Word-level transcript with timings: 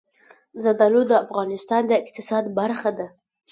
زردالو 0.63 1.01
د 1.07 1.13
افغانستان 1.25 1.81
د 1.87 1.91
اقتصاد 2.03 2.43
برخه 2.59 2.89
ده. 2.97 3.07